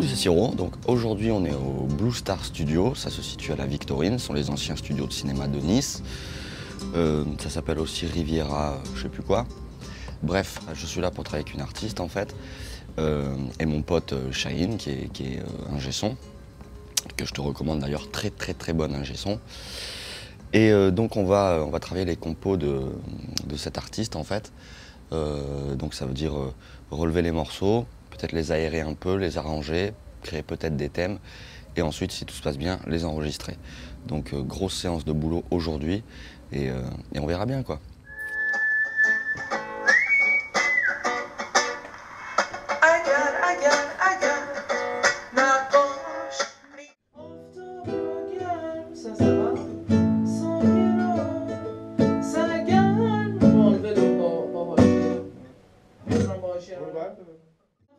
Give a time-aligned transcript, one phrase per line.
[0.00, 0.54] Siro.
[0.54, 2.94] Donc aujourd'hui, on est au Blue Star Studio.
[2.94, 4.18] Ça se situe à la Victorine.
[4.18, 6.02] Ce sont les anciens studios de cinéma de Nice.
[6.94, 9.46] Euh, ça s'appelle aussi Riviera, je sais plus quoi.
[10.22, 12.34] Bref, je suis là pour travailler avec une artiste en fait.
[12.98, 15.36] Euh, et mon pote Shaheen, qui est, qui
[15.72, 16.16] un gesson,
[17.16, 19.38] que je te recommande d'ailleurs, très très très bon ingé son.
[20.52, 22.82] Et donc on va, on va travailler les compos de,
[23.46, 24.52] de cet artiste en fait.
[25.10, 26.34] donc ça veut dire
[26.90, 31.18] relever les morceaux, peut-être les aérer un peu, les arranger, créer peut-être des thèmes,
[31.76, 33.56] et ensuite, si tout se passe bien, les enregistrer.
[34.06, 36.04] Donc euh, grosse séance de boulot aujourd'hui,
[36.52, 36.82] et, euh,
[37.14, 37.80] et on verra bien quoi.